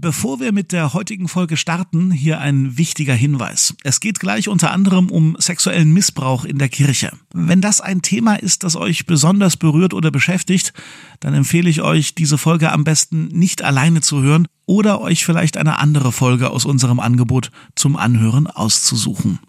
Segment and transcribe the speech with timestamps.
[0.00, 3.74] Bevor wir mit der heutigen Folge starten, hier ein wichtiger Hinweis.
[3.82, 7.10] Es geht gleich unter anderem um sexuellen Missbrauch in der Kirche.
[7.34, 10.72] Wenn das ein Thema ist, das euch besonders berührt oder beschäftigt,
[11.18, 15.56] dann empfehle ich euch, diese Folge am besten nicht alleine zu hören oder euch vielleicht
[15.56, 19.40] eine andere Folge aus unserem Angebot zum Anhören auszusuchen.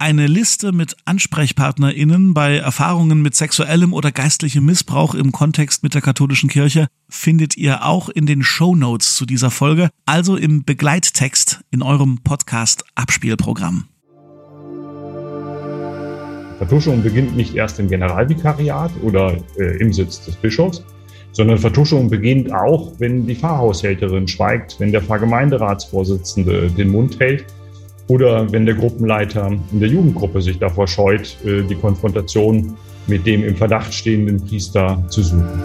[0.00, 6.02] Eine Liste mit AnsprechpartnerInnen bei Erfahrungen mit sexuellem oder geistlichem Missbrauch im Kontext mit der
[6.02, 11.64] katholischen Kirche findet ihr auch in den Show Notes zu dieser Folge, also im Begleittext
[11.72, 13.88] in eurem Podcast Abspielprogramm.
[16.58, 20.84] Vertuschung beginnt nicht erst im Generalvikariat oder äh, im Sitz des Bischofs,
[21.32, 27.46] sondern Vertuschung beginnt auch, wenn die Pfarrhaushälterin schweigt, wenn der Pfarrgemeinderatsvorsitzende den Mund hält
[28.08, 32.76] oder wenn der Gruppenleiter in der Jugendgruppe sich davor scheut, äh, die Konfrontation
[33.06, 35.62] mit dem im Verdacht stehenden Priester zu suchen.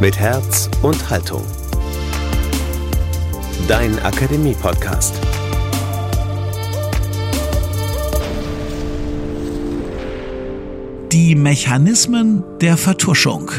[0.00, 1.42] Mit Herz und Haltung.
[3.68, 5.14] Dein Akademie-Podcast.
[11.12, 13.50] Die Mechanismen der Vertuschung.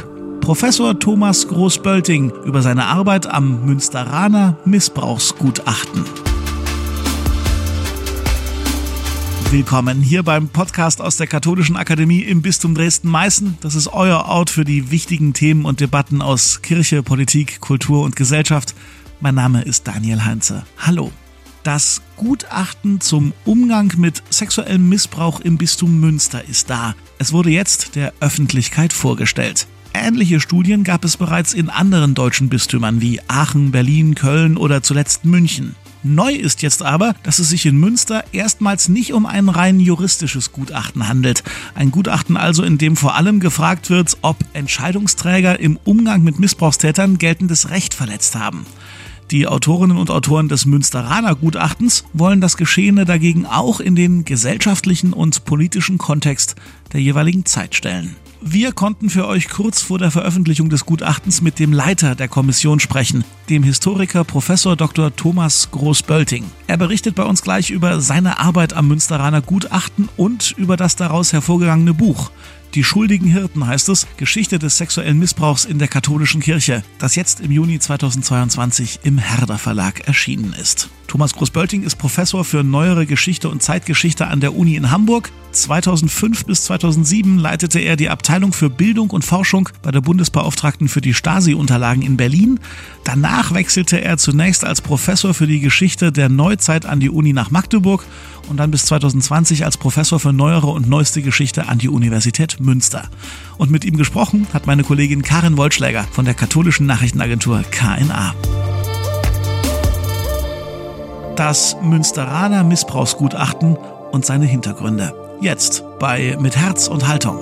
[0.42, 6.04] Professor Thomas Groß-Bölting über seine Arbeit am Münsteraner Missbrauchsgutachten.
[9.52, 13.60] Willkommen hier beim Podcast aus der Katholischen Akademie im Bistum Dresden-Meißen.
[13.62, 18.16] Das ist euer Ort für die wichtigen Themen und Debatten aus Kirche, Politik, Kultur und
[18.16, 18.74] Gesellschaft.
[19.20, 20.66] Mein Name ist Daniel Heinze.
[20.80, 21.12] Hallo.
[21.62, 26.96] Das Gutachten zum Umgang mit sexuellem Missbrauch im Bistum Münster ist da.
[27.20, 29.68] Es wurde jetzt der Öffentlichkeit vorgestellt.
[29.94, 35.26] Ähnliche Studien gab es bereits in anderen deutschen Bistümern wie Aachen, Berlin, Köln oder zuletzt
[35.26, 35.76] München.
[36.04, 40.52] Neu ist jetzt aber, dass es sich in Münster erstmals nicht um ein rein juristisches
[40.52, 41.44] Gutachten handelt.
[41.76, 47.20] Ein Gutachten also, in dem vor allem gefragt wird, ob Entscheidungsträger im Umgang mit Missbrauchstätern
[47.20, 48.66] geltendes Recht verletzt haben.
[49.30, 55.14] Die Autorinnen und Autoren des Münsteraner Gutachtens wollen das Geschehene dagegen auch in den gesellschaftlichen
[55.14, 56.56] und politischen Kontext
[56.94, 58.16] der jeweiligen Zeit stellen.
[58.44, 62.80] Wir konnten für euch kurz vor der Veröffentlichung des Gutachtens mit dem Leiter der Kommission
[62.80, 65.16] sprechen, dem Historiker Professor Dr.
[65.16, 66.46] Thomas Groß-Bölting.
[66.66, 71.34] Er berichtet bei uns gleich über seine Arbeit am Münsteraner Gutachten und über das daraus
[71.34, 72.32] hervorgegangene Buch.
[72.74, 77.42] Die schuldigen Hirten heißt es, Geschichte des sexuellen Missbrauchs in der katholischen Kirche, das jetzt
[77.42, 80.90] im Juni 2022 im Herder Verlag erschienen ist.
[81.12, 85.30] Thomas Groß-Bölting ist Professor für neuere Geschichte und Zeitgeschichte an der Uni in Hamburg.
[85.52, 91.02] 2005 bis 2007 leitete er die Abteilung für Bildung und Forschung bei der Bundesbeauftragten für
[91.02, 92.62] die Stasi-Unterlagen in Berlin.
[93.04, 97.52] Danach wechselte er zunächst als Professor für die Geschichte der Neuzeit an die Uni nach
[97.52, 98.06] Magdeburg
[98.48, 103.10] und dann bis 2020 als Professor für neuere und neueste Geschichte an die Universität Münster.
[103.58, 108.34] Und mit ihm gesprochen hat meine Kollegin Karin Wollschläger von der katholischen Nachrichtenagentur KNA
[111.42, 113.76] das Münsteraner Missbrauchsgutachten
[114.12, 115.12] und seine Hintergründe.
[115.42, 117.36] Jetzt bei Mit Herz und Haltung.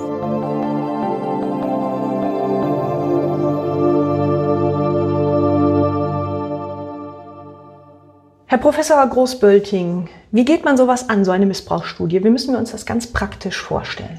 [8.46, 12.24] Herr Professor Großbölting, wie geht man sowas an, so eine Missbrauchsstudie?
[12.24, 14.18] Wie müssen wir uns das ganz praktisch vorstellen?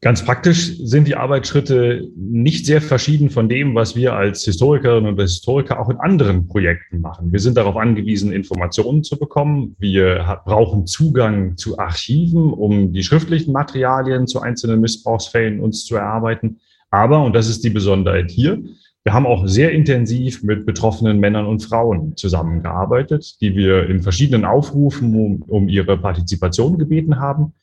[0.00, 5.20] Ganz praktisch sind die Arbeitsschritte nicht sehr verschieden von dem, was wir als Historikerinnen und
[5.20, 7.32] Historiker auch in anderen Projekten machen.
[7.32, 9.74] Wir sind darauf angewiesen, Informationen zu bekommen.
[9.80, 16.60] Wir brauchen Zugang zu Archiven, um die schriftlichen Materialien zu einzelnen Missbrauchsfällen uns zu erarbeiten.
[16.90, 18.62] Aber, und das ist die Besonderheit hier,
[19.02, 24.44] wir haben auch sehr intensiv mit betroffenen Männern und Frauen zusammengearbeitet, die wir in verschiedenen
[24.44, 27.54] Aufrufen um, um ihre Partizipation gebeten haben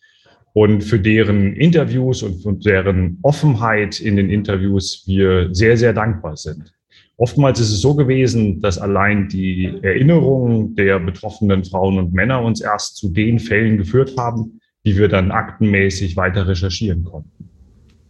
[0.55, 6.37] und für deren Interviews und für deren Offenheit in den Interviews wir sehr, sehr dankbar
[6.37, 6.73] sind.
[7.17, 12.61] Oftmals ist es so gewesen, dass allein die Erinnerungen der betroffenen Frauen und Männer uns
[12.61, 17.49] erst zu den Fällen geführt haben, die wir dann aktenmäßig weiter recherchieren konnten.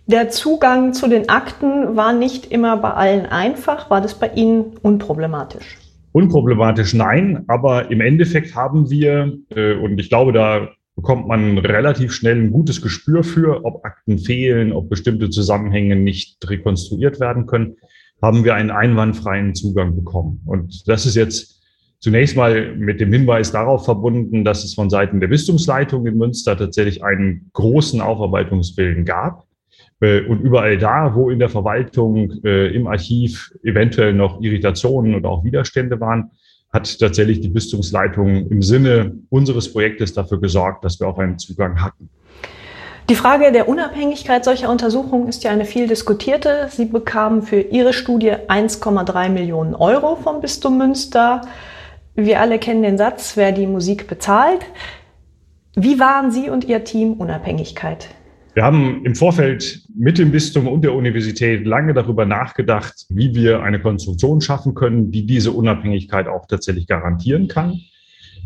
[0.06, 3.90] Der Zugang zu den Akten war nicht immer bei allen einfach.
[3.90, 5.80] War das bei Ihnen unproblematisch?
[6.12, 12.14] Unproblematisch nein, aber im Endeffekt haben wir, äh, und ich glaube, da bekommt man relativ
[12.14, 17.76] schnell ein gutes Gespür für, ob Akten fehlen, ob bestimmte Zusammenhänge nicht rekonstruiert werden können,
[18.22, 20.42] haben wir einen einwandfreien Zugang bekommen.
[20.46, 21.62] Und das ist jetzt
[22.00, 26.58] zunächst mal mit dem Hinweis darauf verbunden, dass es von Seiten der Bistumsleitung in Münster
[26.58, 29.46] tatsächlich einen großen Aufarbeitungswillen gab.
[30.02, 35.30] Äh, und überall da, wo in der Verwaltung, äh, im Archiv eventuell noch Irritationen oder
[35.30, 36.32] auch Widerstände waren,
[36.76, 41.82] hat tatsächlich die Bistumsleitung im Sinne unseres Projektes dafür gesorgt, dass wir auch einen Zugang
[41.82, 42.10] hatten.
[43.10, 46.68] Die Frage der Unabhängigkeit solcher Untersuchungen ist ja eine viel diskutierte.
[46.72, 51.42] Sie bekamen für Ihre Studie 1,3 Millionen Euro vom Bistum Münster.
[52.16, 54.66] Wir alle kennen den Satz, wer die Musik bezahlt.
[55.76, 58.08] Wie waren Sie und Ihr Team Unabhängigkeit?
[58.56, 63.62] Wir haben im Vorfeld mit dem Bistum und der Universität lange darüber nachgedacht, wie wir
[63.62, 67.82] eine Konstruktion schaffen können, die diese Unabhängigkeit auch tatsächlich garantieren kann.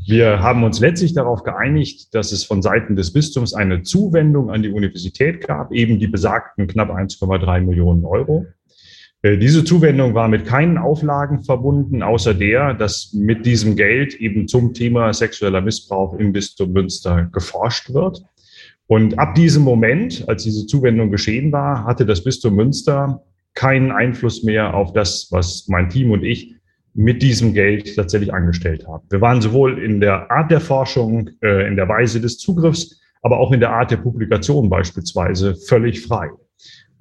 [0.08, 4.64] Wir haben uns letztlich darauf geeinigt, dass es von Seiten des Bistums eine Zuwendung an
[4.64, 8.48] die Universität gab, eben die besagten knapp 1,3 Millionen Euro.
[9.22, 14.48] Äh, diese Zuwendung war mit keinen Auflagen verbunden, außer der, dass mit diesem Geld eben
[14.48, 18.24] zum Thema sexueller Missbrauch im Bistum Münster geforscht wird.
[18.90, 24.42] Und ab diesem Moment, als diese Zuwendung geschehen war, hatte das Bistum Münster keinen Einfluss
[24.42, 26.56] mehr auf das, was mein Team und ich
[26.96, 29.06] mit diesem Geld tatsächlich angestellt haben.
[29.12, 33.38] Wir waren sowohl in der Art der Forschung, äh, in der Weise des Zugriffs, aber
[33.38, 36.30] auch in der Art der Publikation beispielsweise völlig frei.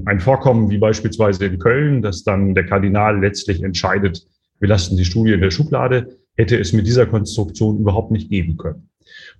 [0.05, 4.26] Ein Vorkommen wie beispielsweise in Köln, dass dann der Kardinal letztlich entscheidet,
[4.61, 8.58] wir lassen die Studie in der Schublade, hätte es mit dieser Konstruktion überhaupt nicht geben
[8.58, 8.90] können.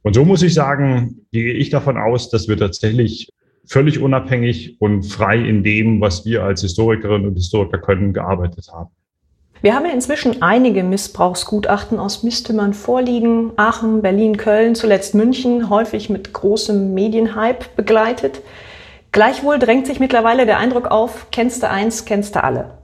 [0.03, 3.33] Und so muss ich sagen, gehe ich davon aus, dass wir tatsächlich
[3.67, 8.91] völlig unabhängig und frei in dem, was wir als Historikerinnen und Historiker können, gearbeitet haben.
[9.61, 13.51] Wir haben ja inzwischen einige Missbrauchsgutachten aus Mistümern vorliegen.
[13.57, 18.41] Aachen, Berlin, Köln, zuletzt München, häufig mit großem Medienhype begleitet.
[19.11, 22.79] Gleichwohl drängt sich mittlerweile der Eindruck auf, kennst du eins, kennst du alle.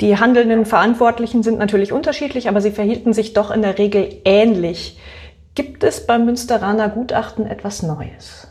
[0.00, 4.98] Die handelnden Verantwortlichen sind natürlich unterschiedlich, aber sie verhielten sich doch in der Regel ähnlich.
[5.56, 8.46] Gibt es beim Münsteraner Gutachten etwas Neues?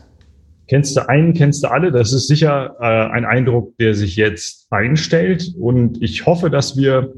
[0.66, 1.92] Kennst du einen, kennst du alle?
[1.92, 5.54] Das ist sicher äh, ein Eindruck, der sich jetzt einstellt.
[5.56, 7.14] Und ich hoffe, dass wir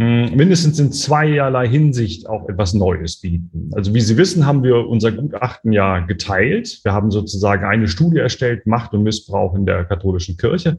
[0.00, 3.72] hm, mindestens in zweierlei Hinsicht auch etwas Neues bieten.
[3.74, 6.78] Also wie Sie wissen, haben wir unser Gutachten ja geteilt.
[6.84, 10.78] Wir haben sozusagen eine Studie erstellt, Macht und Missbrauch in der katholischen Kirche.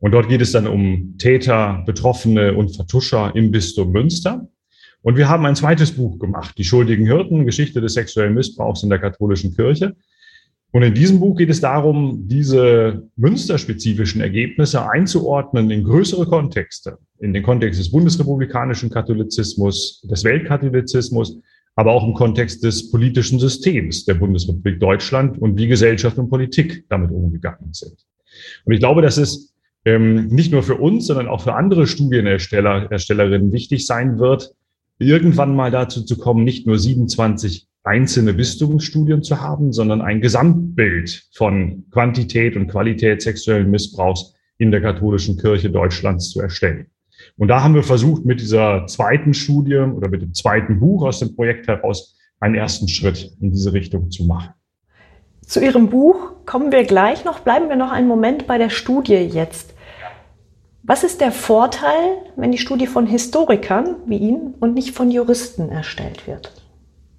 [0.00, 4.48] Und dort geht es dann um Täter, Betroffene und Vertuscher im Bistum Münster.
[5.02, 8.90] Und wir haben ein zweites Buch gemacht, Die schuldigen Hirten, Geschichte des sexuellen Missbrauchs in
[8.90, 9.94] der katholischen Kirche.
[10.70, 17.32] Und in diesem Buch geht es darum, diese münsterspezifischen Ergebnisse einzuordnen in größere Kontexte, in
[17.32, 21.38] den Kontext des bundesrepublikanischen Katholizismus, des Weltkatholizismus,
[21.74, 26.84] aber auch im Kontext des politischen Systems der Bundesrepublik Deutschland und wie Gesellschaft und Politik
[26.88, 28.04] damit umgegangen sind.
[28.64, 29.54] Und ich glaube, dass es
[29.84, 34.52] ähm, nicht nur für uns, sondern auch für andere Studienersteller, Erstellerinnen wichtig sein wird,
[34.98, 41.28] irgendwann mal dazu zu kommen, nicht nur 27 einzelne Bistumsstudien zu haben, sondern ein Gesamtbild
[41.32, 46.88] von Quantität und Qualität sexuellen Missbrauchs in der katholischen Kirche Deutschlands zu erstellen.
[47.36, 51.20] Und da haben wir versucht, mit dieser zweiten Studie oder mit dem zweiten Buch aus
[51.20, 54.50] dem Projekt heraus einen ersten Schritt in diese Richtung zu machen.
[55.42, 57.40] Zu Ihrem Buch kommen wir gleich noch.
[57.40, 59.74] Bleiben wir noch einen Moment bei der Studie jetzt.
[60.88, 65.68] Was ist der Vorteil, wenn die Studie von Historikern wie Ihnen und nicht von Juristen
[65.68, 66.50] erstellt wird?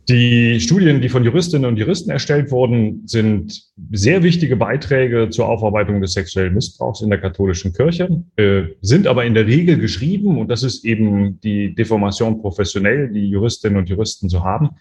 [0.10, 3.62] Die Studien, die von Juristinnen und Juristen erstellt wurden, sind
[3.92, 9.25] sehr wichtige Beiträge zur Aufarbeitung des sexuellen Missbrauchs in der katholischen Kirche, äh, sind aber
[9.25, 14.30] in der Regel geschrieben, und das ist eben die Deformation professionell, die Juristinnen und Juristen
[14.30, 14.72] so haben,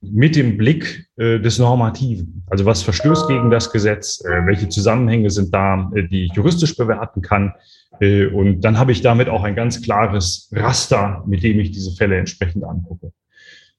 [0.00, 2.42] mit dem Blick äh, des Normativen.
[2.48, 6.76] Also was verstößt gegen das Gesetz, äh, welche Zusammenhänge sind da, äh, die ich juristisch
[6.76, 7.54] bewerten kann,
[8.00, 11.94] äh, und dann habe ich damit auch ein ganz klares Raster, mit dem ich diese
[11.96, 13.12] Fälle entsprechend angucke.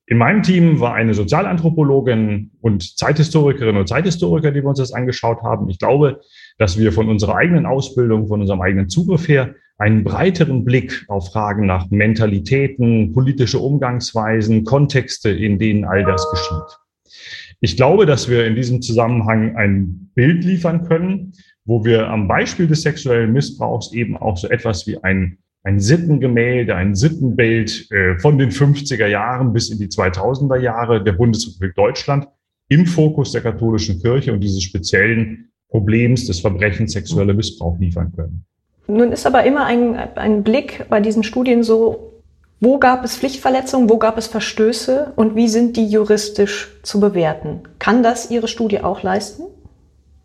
[0.05, 5.41] In meinem Team war eine Sozialanthropologin und Zeithistorikerin und Zeithistoriker, die wir uns das angeschaut
[5.41, 5.69] haben.
[5.69, 6.19] Ich glaube,
[6.57, 11.31] dass wir von unserer eigenen Ausbildung, von unserem eigenen Zugriff her einen breiteren Blick auf
[11.31, 17.15] Fragen nach Mentalitäten, politische Umgangsweisen, Kontexte, in denen all das geschieht.
[17.61, 21.33] Ich glaube, dass wir in diesem Zusammenhang ein Bild liefern können,
[21.65, 26.75] wo wir am Beispiel des sexuellen Missbrauchs eben auch so etwas wie ein, ein Sittengemälde,
[26.75, 32.27] ein Sittenbild äh, von den 50er Jahren bis in die 2000er Jahre der Bundesrepublik Deutschland
[32.69, 38.45] im Fokus der katholischen Kirche und dieses speziellen Problems des Verbrechens sexueller Missbrauch liefern können.
[38.87, 42.11] Nun ist aber immer ein, ein Blick bei diesen Studien so,
[42.59, 47.61] wo gab es Pflichtverletzungen, wo gab es Verstöße und wie sind die juristisch zu bewerten?
[47.79, 49.43] Kann das Ihre Studie auch leisten?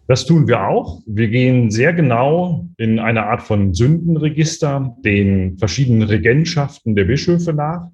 [0.08, 1.00] Das tun wir auch.
[1.06, 7.88] Wir gehen sehr genau in eine Art von Sündenregister den verschiedenen Regentschaften der Bischöfe nach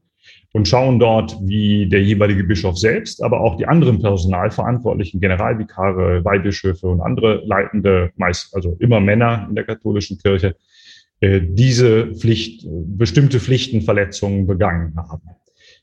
[0.53, 6.87] und schauen dort, wie der jeweilige Bischof selbst, aber auch die anderen Personalverantwortlichen, Generalvikare, Weihbischöfe
[6.87, 10.57] und andere leitende, meist also immer Männer in der katholischen Kirche,
[11.21, 15.23] äh, diese Pflicht, bestimmte Pflichtenverletzungen begangen haben.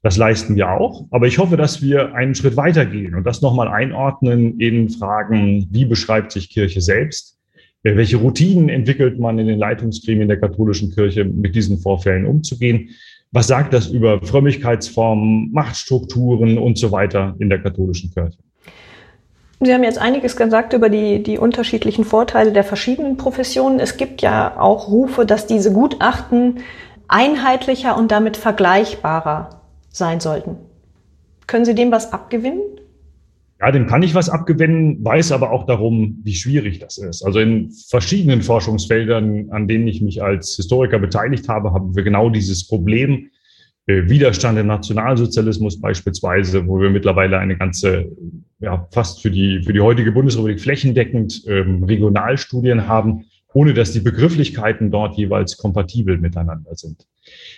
[0.01, 1.07] Das leisten wir auch.
[1.11, 5.85] Aber ich hoffe, dass wir einen Schritt weitergehen und das nochmal einordnen in Fragen, wie
[5.85, 7.37] beschreibt sich Kirche selbst?
[7.83, 12.89] Äh, welche Routinen entwickelt man in den Leitungsgremien der katholischen Kirche, mit diesen Vorfällen umzugehen?
[13.31, 18.39] Was sagt das über Frömmigkeitsformen, Machtstrukturen und so weiter in der katholischen Kirche?
[19.61, 23.79] Sie haben jetzt einiges gesagt über die, die unterschiedlichen Vorteile der verschiedenen Professionen.
[23.79, 26.59] Es gibt ja auch Rufe, dass diese Gutachten
[27.07, 30.57] einheitlicher und damit vergleichbarer sein sollten.
[31.45, 32.61] Können Sie dem was abgewinnen?
[33.61, 37.23] Ja, dem kann ich was abgewinnen, weiß aber auch darum, wie schwierig das ist.
[37.23, 42.29] Also in verschiedenen Forschungsfeldern, an denen ich mich als Historiker beteiligt habe, haben wir genau
[42.29, 43.29] dieses Problem.
[43.85, 48.09] Äh, Widerstand im Nationalsozialismus beispielsweise, wo wir mittlerweile eine ganze,
[48.59, 53.99] ja, fast für die, für die heutige Bundesrepublik flächendeckend ähm, Regionalstudien haben, ohne dass die
[53.99, 57.07] Begrifflichkeiten dort jeweils kompatibel miteinander sind.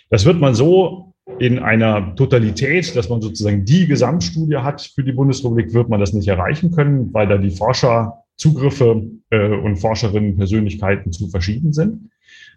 [0.09, 5.11] Das wird man so in einer Totalität, dass man sozusagen die Gesamtstudie hat für die
[5.11, 11.11] Bundesrepublik, wird man das nicht erreichen können, weil da die Forscherzugriffe äh, und Forscherinnen Persönlichkeiten
[11.11, 12.11] zu verschieden sind.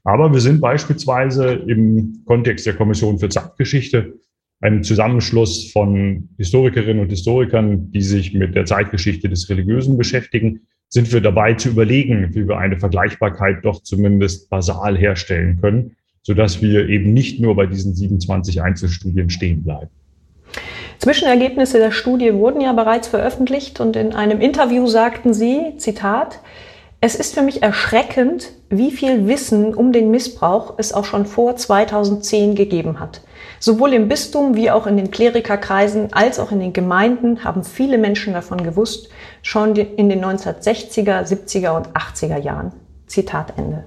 [0.04, 4.18] Aber wir sind beispielsweise im Kontext der Kommission für Zeitgeschichte
[4.60, 10.60] ein Zusammenschluss von Historikerinnen und Historikern, die sich mit der Zeitgeschichte des Religiösen beschäftigen,
[10.90, 16.60] sind wir dabei zu überlegen, wie wir eine Vergleichbarkeit doch zumindest basal herstellen können sodass
[16.60, 19.90] wir eben nicht nur bei diesen 27 Einzelstudien stehen bleiben.
[20.98, 26.40] Zwischenergebnisse der Studie wurden ja bereits veröffentlicht und in einem Interview sagten Sie, Zitat,
[27.00, 31.56] es ist für mich erschreckend, wie viel Wissen um den Missbrauch es auch schon vor
[31.56, 33.20] 2010 gegeben hat.
[33.60, 37.98] Sowohl im Bistum wie auch in den Klerikerkreisen als auch in den Gemeinden haben viele
[37.98, 39.10] Menschen davon gewusst,
[39.42, 42.72] schon in den 1960er, 70er und 80er Jahren.
[43.06, 43.84] Zitat Ende.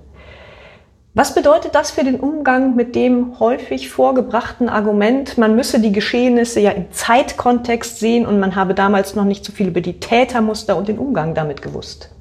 [1.18, 6.60] Was bedeutet das für den Umgang mit dem häufig vorgebrachten Argument, man müsse die Geschehnisse
[6.60, 10.78] ja im Zeitkontext sehen und man habe damals noch nicht so viel über die Tätermuster
[10.78, 12.16] und den Umgang damit gewusst?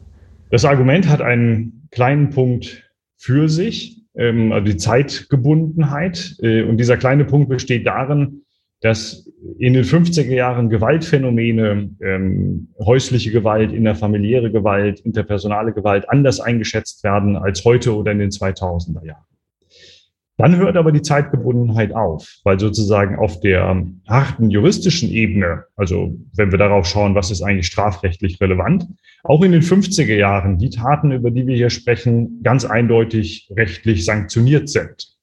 [0.50, 6.34] Das Argument hat einen kleinen Punkt für sich, ähm, also die Zeitgebundenheit.
[6.40, 8.45] Äh, und dieser kleine Punkt besteht darin,
[8.80, 9.26] dass
[9.58, 17.36] in den 50er Jahren Gewaltphänomene, ähm, häusliche Gewalt, innerfamiliäre Gewalt, interpersonale Gewalt anders eingeschätzt werden
[17.36, 19.24] als heute oder in den 2000er Jahren.
[20.38, 26.50] Dann hört aber die Zeitgebundenheit auf, weil sozusagen auf der harten juristischen Ebene, also wenn
[26.50, 28.86] wir darauf schauen, was ist eigentlich strafrechtlich relevant,
[29.24, 34.04] auch in den 50er Jahren die Taten, über die wir hier sprechen, ganz eindeutig rechtlich
[34.04, 35.15] sanktioniert sind.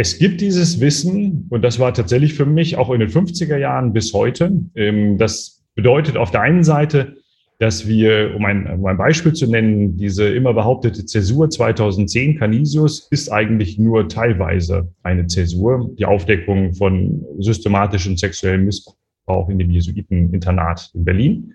[0.00, 3.92] Es gibt dieses Wissen, und das war tatsächlich für mich auch in den 50er Jahren
[3.92, 4.52] bis heute.
[4.76, 7.16] Ähm, das bedeutet auf der einen Seite,
[7.58, 13.08] dass wir, um ein, um ein Beispiel zu nennen, diese immer behauptete Zäsur 2010 Canisius
[13.10, 20.92] ist eigentlich nur teilweise eine Zäsur, die Aufdeckung von systematischem sexuellem Missbrauch in dem Jesuiteninternat
[20.94, 21.54] in Berlin.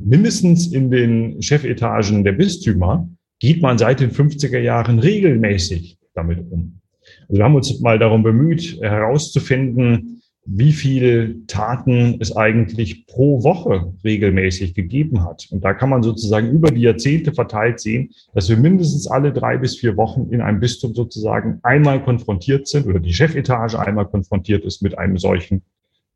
[0.00, 3.08] Mindestens in den Chefetagen der Bistümer
[3.38, 6.80] geht man seit den 50er Jahren regelmäßig damit um.
[7.28, 13.94] Also wir haben uns mal darum bemüht, herauszufinden, wie viele Taten es eigentlich pro Woche
[14.04, 15.48] regelmäßig gegeben hat.
[15.50, 19.56] Und da kann man sozusagen über die Jahrzehnte verteilt sehen, dass wir mindestens alle drei
[19.56, 24.64] bis vier Wochen in einem Bistum sozusagen einmal konfrontiert sind oder die Chefetage einmal konfrontiert
[24.64, 25.62] ist mit einem solchen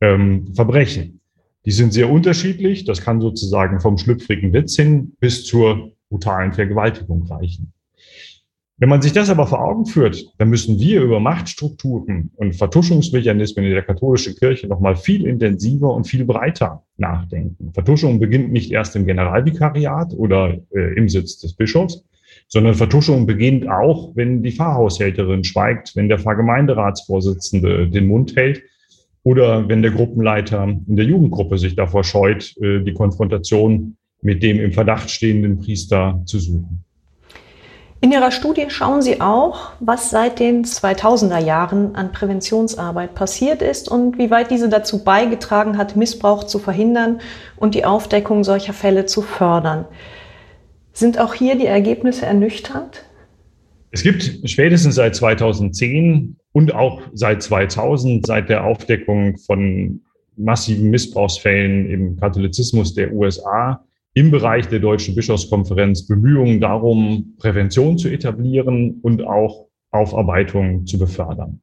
[0.01, 1.21] ähm, Verbrechen.
[1.65, 2.85] Die sind sehr unterschiedlich.
[2.85, 7.73] Das kann sozusagen vom schlüpfrigen Witz hin bis zur brutalen Vergewaltigung reichen.
[8.81, 13.65] Wenn man sich das aber vor Augen führt, dann müssen wir über Machtstrukturen und Vertuschungsmechanismen
[13.65, 17.73] in der katholischen Kirche nochmal viel intensiver und viel breiter nachdenken.
[17.73, 22.05] Vertuschung beginnt nicht erst im Generalvikariat oder äh, im Sitz des Bischofs,
[22.47, 28.63] sondern Vertuschung beginnt auch, wenn die Pfarrhaushälterin schweigt, wenn der Pfarrgemeinderatsvorsitzende den Mund hält
[29.25, 34.61] oder wenn der Gruppenleiter in der Jugendgruppe sich davor scheut, äh, die Konfrontation mit dem
[34.61, 36.85] im Verdacht stehenden Priester zu suchen.
[38.01, 43.89] In Ihrer Studie schauen Sie auch, was seit den 2000er Jahren an Präventionsarbeit passiert ist
[43.89, 47.21] und wie weit diese dazu beigetragen hat, Missbrauch zu verhindern
[47.57, 49.85] und die Aufdeckung solcher Fälle zu fördern.
[50.93, 53.05] Sind auch hier die Ergebnisse ernüchternd?
[53.91, 60.03] Es gibt spätestens seit 2010 und auch seit 2000, seit der Aufdeckung von
[60.37, 63.85] massiven Missbrauchsfällen im Katholizismus der USA,
[64.19, 71.61] im Bereich der Deutschen Bischofskonferenz Bemühungen darum, Prävention zu etablieren und auch Aufarbeitung zu befördern.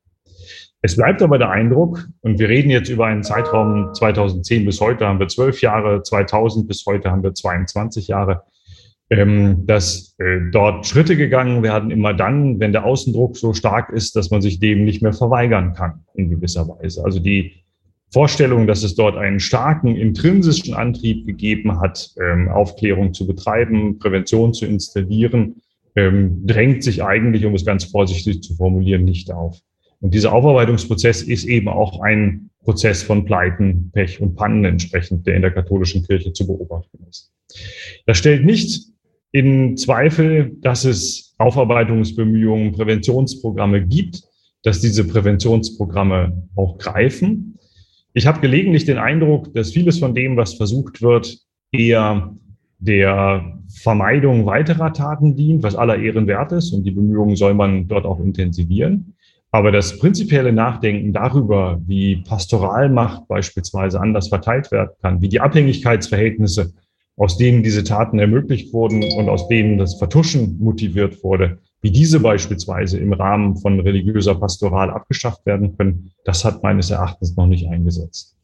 [0.82, 5.06] Es bleibt aber der Eindruck, und wir reden jetzt über einen Zeitraum 2010 bis heute
[5.06, 8.44] haben wir zwölf Jahre, 2000 bis heute haben wir 22 Jahre,
[9.10, 14.16] ähm, dass äh, dort Schritte gegangen werden, immer dann, wenn der Außendruck so stark ist,
[14.16, 17.04] dass man sich dem nicht mehr verweigern kann in gewisser Weise.
[17.04, 17.65] Also die
[18.16, 24.54] Vorstellung, dass es dort einen starken intrinsischen Antrieb gegeben hat, ähm, Aufklärung zu betreiben, Prävention
[24.54, 25.56] zu installieren,
[25.98, 29.60] ähm, drängt sich eigentlich, um es ganz vorsichtig zu formulieren, nicht auf.
[30.00, 35.36] Und dieser Aufarbeitungsprozess ist eben auch ein Prozess von Pleiten, Pech und Pannen entsprechend, der
[35.36, 37.34] in der katholischen Kirche zu beobachten ist.
[38.06, 38.94] Das stellt nicht
[39.34, 44.24] in Zweifel, dass es Aufarbeitungsbemühungen, Präventionsprogramme gibt,
[44.64, 47.56] dass diese Präventionsprogramme auch greifen.
[48.18, 51.38] Ich habe gelegentlich den Eindruck, dass vieles von dem, was versucht wird,
[51.74, 52.34] eher
[52.80, 56.72] der Vermeidung weiterer Taten dient, was aller Ehren wert ist.
[56.72, 59.16] Und die Bemühungen soll man dort auch intensivieren.
[59.52, 66.74] Aber das prinzipielle Nachdenken darüber, wie Pastoralmacht beispielsweise anders verteilt werden kann, wie die Abhängigkeitsverhältnisse,
[67.18, 72.20] aus denen diese Taten ermöglicht wurden und aus denen das Vertuschen motiviert wurde, wie diese
[72.20, 77.68] beispielsweise im Rahmen von religiöser Pastoral abgeschafft werden können, das hat meines Erachtens noch nicht
[77.68, 78.36] eingesetzt.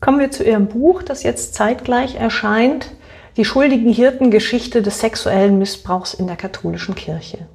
[0.00, 2.94] Kommen wir zu Ihrem Buch, das jetzt zeitgleich erscheint,
[3.38, 7.46] Die schuldigen Hirten Geschichte des sexuellen Missbrauchs in der katholischen Kirche.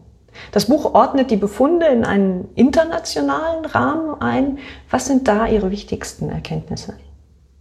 [0.54, 4.58] Das Buch ordnet die Befunde in einen internationalen Rahmen ein.
[4.90, 6.94] Was sind da Ihre wichtigsten Erkenntnisse?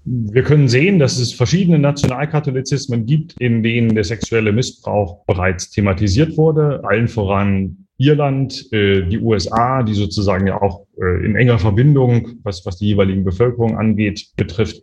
[0.04, 6.36] Wir können sehen, dass es verschiedene Nationalkatholizismen gibt, in denen der sexuelle Missbrauch bereits thematisiert
[6.36, 12.40] wurde, allen voran Irland, äh, die USA, die sozusagen ja auch äh, in enger Verbindung,
[12.42, 14.82] was, was die jeweiligen Bevölkerung angeht, betrifft.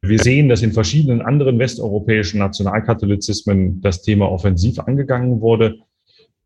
[0.00, 5.78] Wir sehen, dass in verschiedenen anderen westeuropäischen Nationalkatholizismen das Thema offensiv angegangen wurde.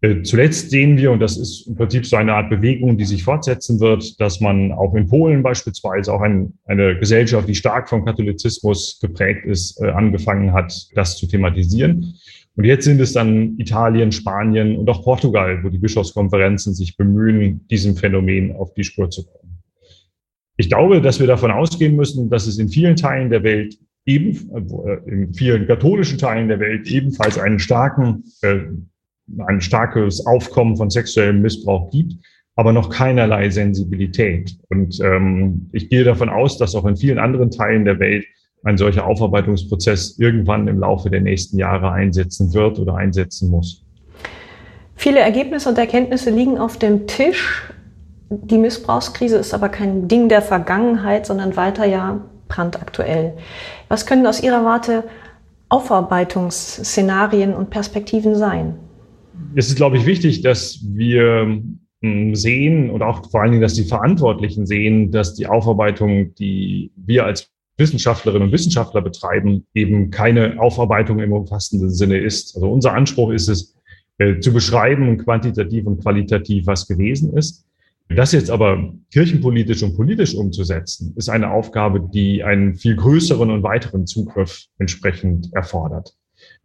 [0.03, 3.25] Äh, zuletzt sehen wir, und das ist im Prinzip so eine Art Bewegung, die sich
[3.25, 8.05] fortsetzen wird, dass man auch in Polen beispielsweise auch ein, eine Gesellschaft, die stark vom
[8.05, 12.15] Katholizismus geprägt ist, äh, angefangen hat, das zu thematisieren.
[12.57, 17.67] Und jetzt sind es dann Italien, Spanien und auch Portugal, wo die Bischofskonferenzen sich bemühen,
[17.69, 19.63] diesem Phänomen auf die Spur zu kommen.
[20.59, 24.51] Ich glaube, dass wir davon ausgehen müssen, dass es in vielen Teilen der Welt eben,
[24.87, 28.25] äh, in vielen katholischen Teilen der Welt ebenfalls einen starken
[29.47, 32.15] ein starkes Aufkommen von sexuellem Missbrauch gibt,
[32.55, 34.57] aber noch keinerlei Sensibilität.
[34.71, 38.25] Und ähm, ich gehe davon aus, dass auch in vielen anderen Teilen der Welt
[38.65, 43.85] ein solcher Aufarbeitungsprozess irgendwann im Laufe der nächsten Jahre einsetzen wird oder einsetzen muss.
[44.95, 47.71] Viele Ergebnisse und Erkenntnisse liegen auf dem Tisch.
[48.31, 53.35] Die Missbrauchskrise ist aber kein Ding der Vergangenheit, sondern weiter ja brandaktuell.
[53.89, 55.05] Was können aus Ihrer Warte
[55.69, 58.79] Aufarbeitungsszenarien und Perspektiven sein?
[59.55, 61.63] Es ist, glaube ich, wichtig, dass wir
[62.03, 66.93] hm, sehen und auch vor allen Dingen, dass die Verantwortlichen sehen, dass die Aufarbeitung, die
[66.97, 72.55] wir als Wissenschaftlerinnen und Wissenschaftler betreiben, eben keine Aufarbeitung im umfassenden Sinne ist.
[72.55, 73.75] Also unser Anspruch ist es,
[74.19, 77.67] äh, zu beschreiben, quantitativ und qualitativ, was gewesen ist.
[78.09, 83.63] Das jetzt aber kirchenpolitisch und politisch umzusetzen, ist eine Aufgabe, die einen viel größeren und
[83.63, 86.15] weiteren Zugriff entsprechend erfordert.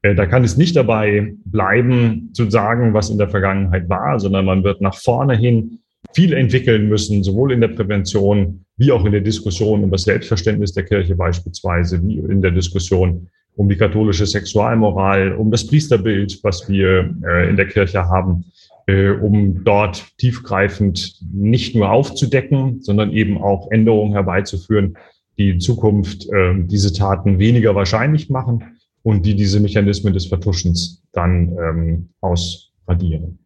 [0.01, 4.45] Äh, da kann es nicht dabei bleiben, zu sagen, was in der Vergangenheit war, sondern
[4.45, 5.79] man wird nach vorne hin
[6.13, 10.73] viel entwickeln müssen, sowohl in der Prävention wie auch in der Diskussion um das Selbstverständnis
[10.73, 16.67] der Kirche beispielsweise, wie in der Diskussion um die katholische Sexualmoral, um das Priesterbild, was
[16.67, 18.45] wir äh, in der Kirche haben,
[18.87, 24.97] äh, um dort tiefgreifend nicht nur aufzudecken, sondern eben auch Änderungen herbeizuführen,
[25.37, 26.27] die in Zukunft
[26.65, 33.39] diese Taten weniger wahrscheinlich machen und die diese Mechanismen des Vertuschens dann ähm, ausradieren.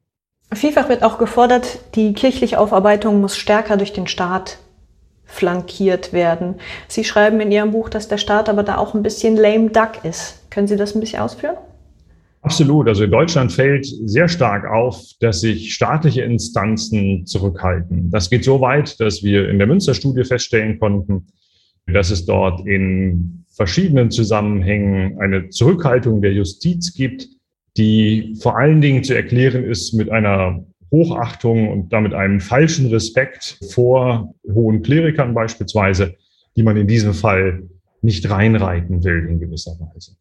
[0.54, 4.60] Vielfach wird auch gefordert, die kirchliche Aufarbeitung muss stärker durch den Staat
[5.26, 6.56] flankiert werden.
[6.88, 10.04] Sie schreiben in Ihrem Buch, dass der Staat aber da auch ein bisschen lame duck
[10.04, 10.50] ist.
[10.52, 11.58] Können Sie das ein bisschen ausführen?
[12.42, 12.88] Absolut.
[12.88, 18.12] Also in Deutschland fällt sehr stark auf, dass sich staatliche Instanzen zurückhalten.
[18.12, 21.26] Das geht so weit, dass wir in der Münsterstudie feststellen konnten,
[21.88, 27.28] dass es dort in verschiedenen Zusammenhängen eine Zurückhaltung der Justiz gibt,
[27.78, 33.58] die vor allen Dingen zu erklären ist mit einer Hochachtung und damit einem falschen Respekt
[33.72, 36.16] vor hohen Klerikern beispielsweise,
[36.56, 37.64] die man in diesem Fall
[38.02, 40.16] nicht reinreiten will in gewisser Weise.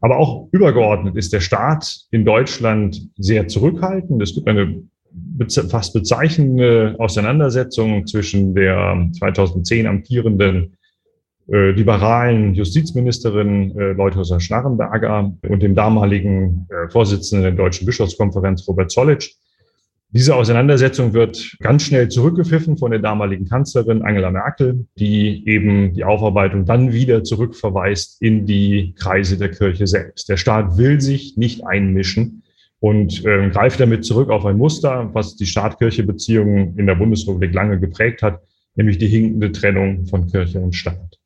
[0.00, 4.22] Aber auch übergeordnet ist der Staat in Deutschland sehr zurückhaltend.
[4.22, 4.82] Es gibt eine
[5.68, 10.76] fast bezeichnende Auseinandersetzung zwischen der 2010 amtierenden
[11.50, 18.90] äh, liberalen Justizministerin äh, Leuthäuser Schnarrenberger und dem damaligen äh, Vorsitzenden der Deutschen Bischofskonferenz Robert
[18.90, 19.34] Zollitsch.
[20.10, 26.04] Diese Auseinandersetzung wird ganz schnell zurückgepfiffen von der damaligen Kanzlerin Angela Merkel, die eben die
[26.04, 30.28] Aufarbeitung dann wieder zurückverweist in die Kreise der Kirche selbst.
[30.28, 32.44] Der Staat will sich nicht einmischen
[32.78, 37.80] und äh, greift damit zurück auf ein Muster, was die Staat-Kirche-Beziehungen in der Bundesrepublik lange
[37.80, 38.40] geprägt hat,
[38.76, 41.18] nämlich die hinkende Trennung von Kirche und Staat.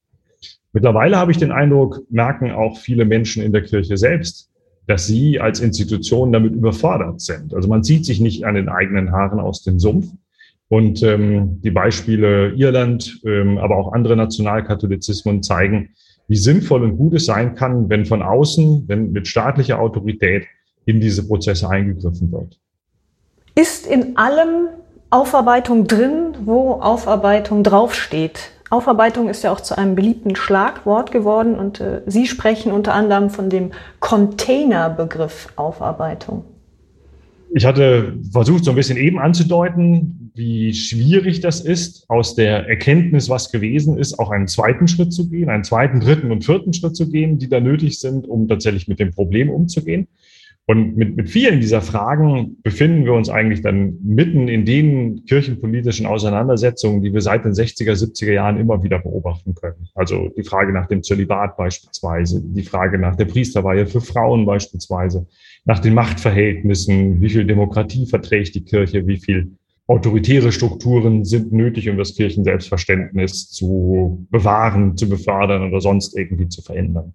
[0.78, 4.48] Mittlerweile habe ich den Eindruck, merken auch viele Menschen in der Kirche selbst,
[4.86, 7.52] dass sie als Institution damit überfordert sind.
[7.52, 10.06] Also man zieht sich nicht an den eigenen Haaren aus dem Sumpf.
[10.68, 15.88] Und ähm, die Beispiele Irland, ähm, aber auch andere Nationalkatholizismen zeigen,
[16.28, 20.46] wie sinnvoll und gut es sein kann, wenn von außen, wenn mit staatlicher Autorität
[20.84, 22.60] in diese Prozesse eingegriffen wird.
[23.56, 24.68] Ist in allem
[25.10, 28.52] Aufarbeitung drin, wo Aufarbeitung draufsteht?
[28.70, 33.30] Aufarbeitung ist ja auch zu einem beliebten Schlagwort geworden und äh, Sie sprechen unter anderem
[33.30, 36.44] von dem Containerbegriff Aufarbeitung.
[37.54, 43.30] Ich hatte versucht, so ein bisschen eben anzudeuten, wie schwierig das ist, aus der Erkenntnis,
[43.30, 46.94] was gewesen ist, auch einen zweiten Schritt zu gehen, einen zweiten, dritten und vierten Schritt
[46.94, 50.08] zu gehen, die da nötig sind, um tatsächlich mit dem Problem umzugehen.
[50.70, 56.04] Und mit, mit vielen dieser Fragen befinden wir uns eigentlich dann mitten in den kirchenpolitischen
[56.04, 59.88] Auseinandersetzungen, die wir seit den 60er, 70er Jahren immer wieder beobachten können.
[59.94, 65.26] Also die Frage nach dem Zölibat beispielsweise, die Frage nach der Priesterweihe für Frauen beispielsweise,
[65.64, 69.52] nach den Machtverhältnissen, wie viel Demokratie verträgt die Kirche, wie viel
[69.86, 76.60] autoritäre Strukturen sind nötig, um das Kirchenselbstverständnis zu bewahren, zu befördern oder sonst irgendwie zu
[76.60, 77.14] verändern.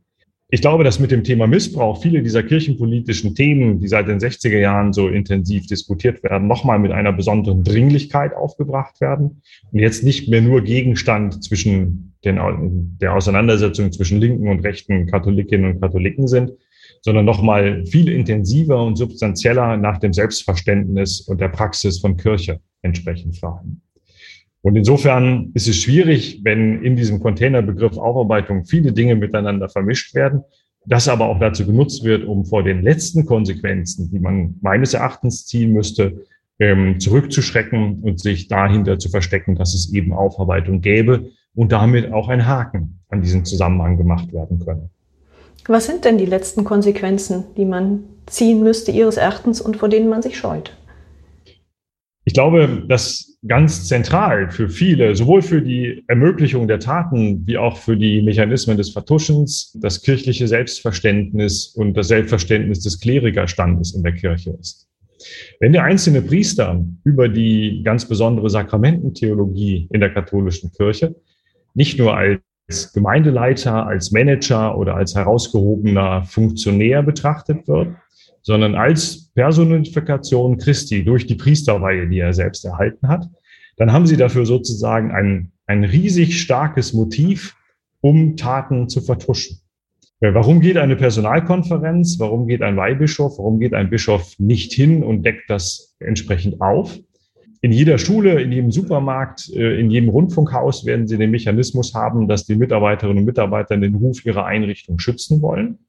[0.54, 4.60] Ich glaube, dass mit dem Thema Missbrauch viele dieser kirchenpolitischen Themen, die seit den 60er
[4.60, 10.30] Jahren so intensiv diskutiert werden, nochmal mit einer besonderen Dringlichkeit aufgebracht werden und jetzt nicht
[10.30, 12.38] mehr nur Gegenstand zwischen den,
[13.02, 16.52] der Auseinandersetzung zwischen linken und rechten Katholikinnen und Katholiken sind,
[17.02, 23.40] sondern nochmal viel intensiver und substanzieller nach dem Selbstverständnis und der Praxis von Kirche entsprechend
[23.40, 23.82] fragen.
[24.64, 30.44] Und insofern ist es schwierig, wenn in diesem Containerbegriff Aufarbeitung viele Dinge miteinander vermischt werden,
[30.86, 35.46] das aber auch dazu genutzt wird, um vor den letzten Konsequenzen, die man meines Erachtens
[35.46, 36.24] ziehen müsste,
[36.60, 42.30] ähm, zurückzuschrecken und sich dahinter zu verstecken, dass es eben Aufarbeitung gäbe und damit auch
[42.30, 44.90] ein Haken an diesen Zusammenhang gemacht werden könne.
[45.68, 50.10] Was sind denn die letzten Konsequenzen, die man ziehen müsste Ihres Erachtens und vor denen
[50.10, 50.74] man sich scheut?
[52.26, 57.76] Ich glaube, dass ganz zentral für viele, sowohl für die Ermöglichung der Taten wie auch
[57.76, 64.14] für die Mechanismen des Vertuschens, das kirchliche Selbstverständnis und das Selbstverständnis des Klerikerstandes in der
[64.14, 64.88] Kirche ist.
[65.60, 71.16] Wenn der einzelne Priester über die ganz besondere Sakramententheologie in der katholischen Kirche
[71.74, 77.90] nicht nur als Gemeindeleiter, als Manager oder als herausgehobener Funktionär betrachtet wird,
[78.44, 83.28] sondern als Personifikation Christi durch die Priesterweihe, die er selbst erhalten hat,
[83.78, 87.56] dann haben sie dafür sozusagen ein, ein riesig starkes Motiv,
[88.02, 89.60] um Taten zu vertuschen.
[90.20, 92.20] Äh, warum geht eine Personalkonferenz?
[92.20, 93.38] Warum geht ein Weihbischof?
[93.38, 97.00] Warum geht ein Bischof nicht hin und deckt das entsprechend auf?
[97.62, 102.28] In jeder Schule, in jedem Supermarkt, äh, in jedem Rundfunkhaus werden Sie den Mechanismus haben,
[102.28, 105.80] dass die Mitarbeiterinnen und Mitarbeiter den Ruf ihrer Einrichtung schützen wollen.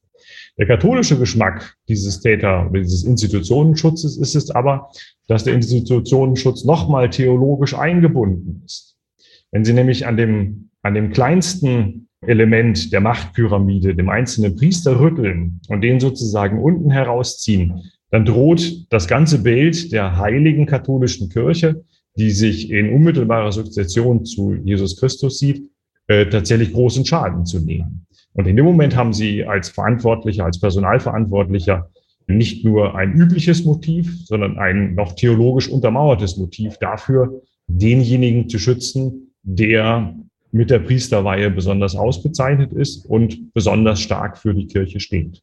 [0.56, 4.90] Der katholische Geschmack dieses Täter, dieses Institutionenschutzes ist es aber,
[5.26, 8.96] dass der Institutionenschutz nochmal theologisch eingebunden ist.
[9.50, 15.60] Wenn Sie nämlich an dem, an dem kleinsten Element der Machtpyramide, dem einzelnen Priester rütteln
[15.68, 21.84] und den sozusagen unten herausziehen, dann droht das ganze Bild der heiligen katholischen Kirche,
[22.16, 25.68] die sich in unmittelbarer Sukzession zu Jesus Christus sieht,
[26.08, 28.06] äh, tatsächlich großen Schaden zu nehmen.
[28.34, 31.90] Und in dem Moment haben Sie als Verantwortlicher, als Personalverantwortlicher
[32.26, 39.34] nicht nur ein übliches Motiv, sondern ein noch theologisch untermauertes Motiv dafür, denjenigen zu schützen,
[39.42, 40.14] der
[40.52, 45.42] mit der Priesterweihe besonders ausgezeichnet ist und besonders stark für die Kirche steht.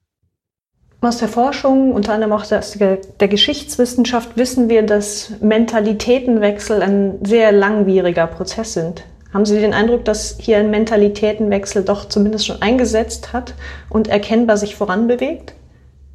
[1.01, 8.27] Aus der Forschung, unter anderem auch der Geschichtswissenschaft, wissen wir, dass Mentalitätenwechsel ein sehr langwieriger
[8.27, 9.03] Prozess sind.
[9.33, 13.55] Haben Sie den Eindruck, dass hier ein Mentalitätenwechsel doch zumindest schon eingesetzt hat
[13.89, 15.53] und erkennbar sich voranbewegt?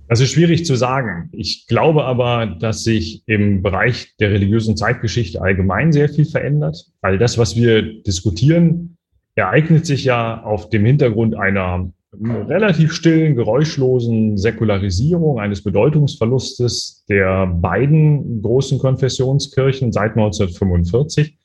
[0.09, 1.31] Das ist schwierig zu sagen.
[1.33, 6.87] Ich glaube aber, dass sich im Bereich der religiösen Zeitgeschichte allgemein sehr viel verändert.
[7.01, 8.99] All das, was wir diskutieren,
[9.35, 11.91] ereignet sich ja auf dem Hintergrund einer
[12.23, 21.37] relativ stillen, geräuschlosen Säkularisierung, eines Bedeutungsverlustes der beiden großen Konfessionskirchen seit 1945.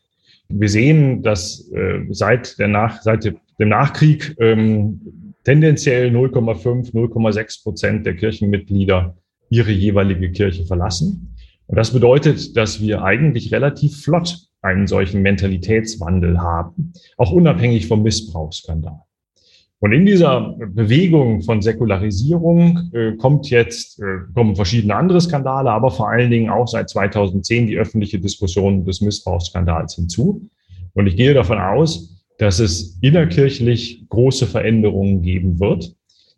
[0.54, 3.26] Wir sehen, dass äh, seit, der Nach seit
[3.60, 9.16] dem Nachkrieg ähm, tendenziell 0,5, 0,6 Prozent der Kirchenmitglieder
[9.50, 11.36] ihre jeweilige Kirche verlassen.
[11.68, 18.04] Und das bedeutet, dass wir eigentlich relativ flott einen solchen Mentalitätswandel haben, auch unabhängig vom
[18.04, 19.02] Missbrauchsskandal.
[19.82, 25.90] Und in dieser Bewegung von Säkularisierung äh, kommt jetzt, äh, kommen verschiedene andere Skandale, aber
[25.90, 30.48] vor allen Dingen auch seit 2010 die öffentliche Diskussion des Missbrauchsskandals hinzu.
[30.94, 35.96] Und ich gehe davon aus, dass es innerkirchlich große Veränderungen geben wird.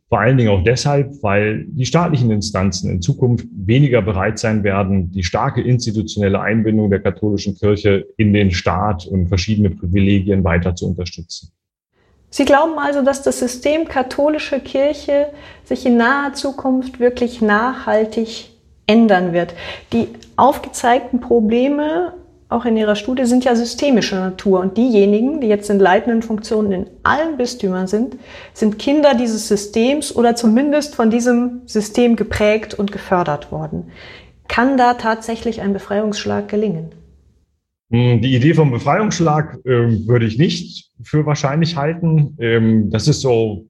[0.07, 5.11] Vor allen Dingen auch deshalb, weil die staatlichen Instanzen in Zukunft weniger bereit sein werden,
[5.11, 10.87] die starke institutionelle Einbindung der katholischen Kirche in den Staat und verschiedene Privilegien weiter zu
[10.87, 11.51] unterstützen.
[12.33, 15.27] Sie glauben also, dass das System katholische Kirche
[15.65, 18.49] sich in naher Zukunft wirklich nachhaltig
[18.87, 19.53] ändern wird.
[19.91, 22.13] Die aufgezeigten Probleme
[22.49, 24.61] auch in Ihrer Studie sind ja systemischer Natur.
[24.61, 28.17] Und diejenigen, die jetzt in leitenden Funktionen in allen Bistümern sind,
[28.55, 33.91] sind Kinder dieses Systems oder zumindest von diesem System geprägt und gefördert worden.
[34.47, 36.93] Kann da tatsächlich ein Befreiungsschlag gelingen?
[37.93, 42.35] Hm, die Idee vom Befreiungsschlag äh, würde ich nicht für wahrscheinlich halten.
[42.39, 43.67] Ähm, das ist so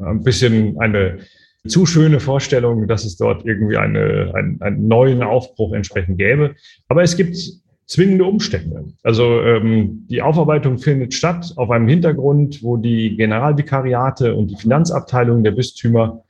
[0.00, 1.18] ein bisschen eine
[1.66, 6.54] zu schöne Vorstellung, dass es dort irgendwie eine, einen, einen neuen Aufbruch entsprechend gäbe.
[6.88, 7.36] Aber es gibt
[7.86, 8.84] zwingende Umstände.
[9.02, 15.42] Also ähm, die Aufarbeitung findet statt auf einem Hintergrund, wo die Generalvikariate und die Finanzabteilungen
[15.42, 16.22] der Bistümer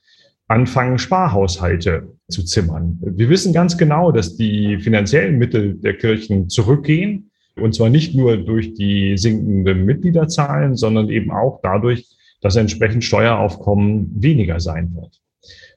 [0.49, 2.99] anfangen, Sparhaushalte zu zimmern.
[3.03, 7.31] Wir wissen ganz genau, dass die finanziellen Mittel der Kirchen zurückgehen.
[7.57, 12.07] Und zwar nicht nur durch die sinkenden Mitgliederzahlen, sondern eben auch dadurch,
[12.41, 15.21] dass entsprechend Steueraufkommen weniger sein wird.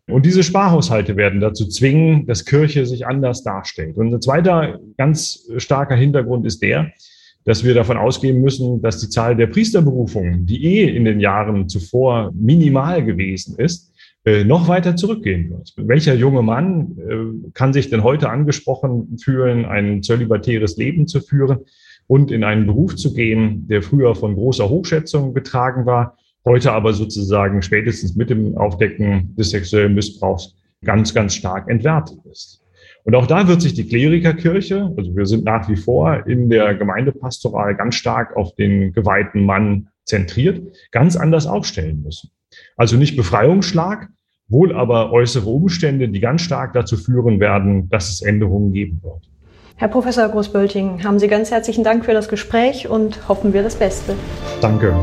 [0.09, 3.97] Und diese Sparhaushalte werden dazu zwingen, dass Kirche sich anders darstellt.
[3.97, 6.91] Und ein zweiter ganz starker Hintergrund ist der,
[7.43, 11.69] dass wir davon ausgehen müssen, dass die Zahl der Priesterberufungen, die eh in den Jahren
[11.69, 13.93] zuvor minimal gewesen ist,
[14.25, 15.73] noch weiter zurückgehen wird.
[15.77, 21.59] Welcher junge Mann äh, kann sich denn heute angesprochen fühlen, ein zölibatäres Leben zu führen
[22.07, 26.93] und in einen Beruf zu gehen, der früher von großer Hochschätzung getragen war heute aber
[26.93, 32.63] sozusagen spätestens mit dem Aufdecken des sexuellen Missbrauchs ganz, ganz stark entwertet ist.
[33.03, 36.75] Und auch da wird sich die Klerikerkirche, also wir sind nach wie vor in der
[36.75, 42.29] Gemeindepastoral ganz stark auf den geweihten Mann zentriert, ganz anders aufstellen müssen.
[42.77, 44.07] Also nicht Befreiungsschlag,
[44.47, 49.29] wohl aber äußere Umstände, die ganz stark dazu führen werden, dass es Änderungen geben wird.
[49.75, 53.75] Herr Professor Großbölting, haben Sie ganz herzlichen Dank für das Gespräch und hoffen wir das
[53.75, 54.15] Beste.
[54.61, 54.93] Danke.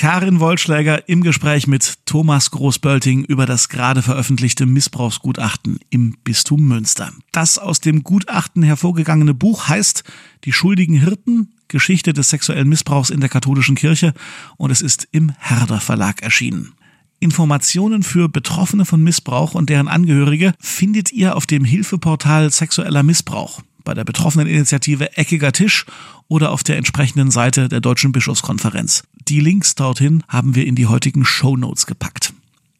[0.00, 7.12] Karin Wollschläger im Gespräch mit Thomas Großbölting über das gerade veröffentlichte Missbrauchsgutachten im Bistum Münster.
[7.32, 10.04] Das aus dem Gutachten hervorgegangene Buch heißt
[10.44, 14.14] Die schuldigen Hirten, Geschichte des sexuellen Missbrauchs in der katholischen Kirche
[14.56, 16.72] und es ist im Herder Verlag erschienen.
[17.18, 23.60] Informationen für Betroffene von Missbrauch und deren Angehörige findet ihr auf dem Hilfeportal Sexueller Missbrauch
[23.84, 25.86] bei der betroffenen Initiative Eckiger Tisch
[26.28, 29.04] oder auf der entsprechenden Seite der Deutschen Bischofskonferenz.
[29.28, 32.34] Die Links dorthin haben wir in die heutigen Show Notes gepackt.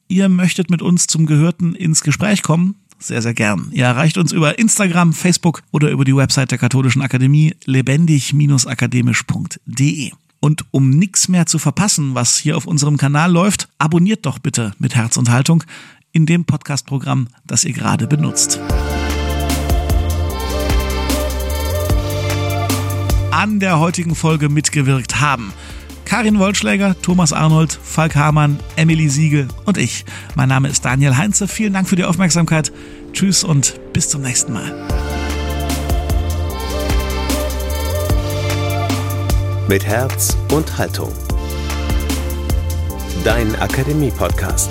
[0.08, 2.74] Ihr möchtet mit uns zum Gehörten ins Gespräch kommen?
[2.98, 3.68] Sehr, sehr gern.
[3.72, 10.10] Ihr erreicht uns über Instagram, Facebook oder über die Website der Katholischen Akademie lebendig-akademisch.de.
[10.40, 14.72] Und um nichts mehr zu verpassen, was hier auf unserem Kanal läuft, abonniert doch bitte
[14.78, 15.64] mit Herz und Haltung
[16.12, 18.58] in dem Podcast-Programm, das ihr gerade benutzt.
[23.30, 25.52] An der heutigen Folge mitgewirkt haben.
[26.04, 30.04] Karin Wollschläger, Thomas Arnold, Falk Hamann, Emily Siegel und ich.
[30.34, 31.46] Mein Name ist Daniel Heinze.
[31.46, 32.72] Vielen Dank für die Aufmerksamkeit.
[33.12, 34.88] Tschüss und bis zum nächsten Mal.
[39.68, 41.12] Mit Herz und Haltung.
[43.22, 44.70] Dein Akademie-Podcast.